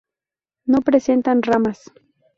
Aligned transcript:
No 0.65 0.81
presentan 0.81 1.43
ramas. 1.43 1.83